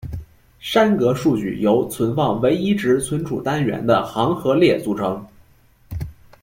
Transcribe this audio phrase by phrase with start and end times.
[0.59, 5.23] 栅格数据由存放唯一值存储单元的行和列组成。